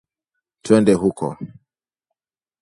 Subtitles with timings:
[0.63, 1.27] Twende huko